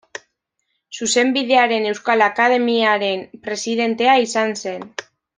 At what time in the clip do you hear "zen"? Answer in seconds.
4.65-4.87